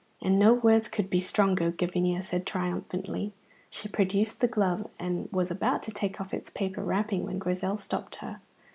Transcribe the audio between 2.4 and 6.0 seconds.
triumphantly. She produced the glove, and was about to